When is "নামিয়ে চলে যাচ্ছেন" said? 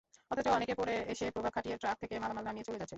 2.43-2.89